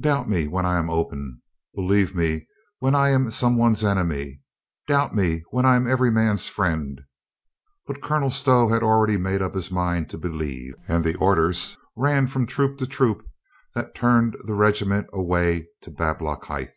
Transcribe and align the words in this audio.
Doubt 0.00 0.30
me 0.30 0.48
when 0.48 0.64
I 0.64 0.78
am 0.78 0.88
open. 0.88 1.42
Believe 1.74 2.14
me 2.14 2.46
when 2.78 2.94
I 2.94 3.10
am 3.10 3.30
some 3.30 3.58
one's 3.58 3.84
enemy. 3.84 4.40
Doubt 4.86 5.14
me 5.14 5.42
when 5.50 5.66
I 5.66 5.76
am 5.76 5.86
every 5.86 6.10
man's 6.10 6.48
friend." 6.48 7.02
But 7.86 8.00
Colonel 8.00 8.30
Stow 8.30 8.68
had 8.68 8.82
already 8.82 9.18
made 9.18 9.42
up 9.42 9.54
his 9.54 9.70
mind 9.70 10.08
to 10.08 10.16
be 10.16 10.30
lieve, 10.30 10.74
and 10.88 11.04
the 11.04 11.16
orders 11.18 11.76
ran 11.96 12.28
from 12.28 12.46
troop 12.46 12.78
to 12.78 12.86
troop 12.86 13.22
that 13.74 13.94
turned 13.94 14.38
the 14.46 14.54
regiment 14.54 15.08
away 15.12 15.68
to 15.82 15.90
Bablockhithe. 15.90 16.70